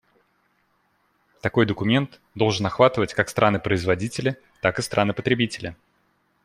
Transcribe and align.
Такой 1.41 1.67
документ 1.67 2.21
должен 2.33 2.65
охватывать 2.65 3.13
как 3.13 3.29
страны-производители, 3.29 4.41
так 4.59 4.79
и 4.79 4.81
страны-потребители. 4.81 5.75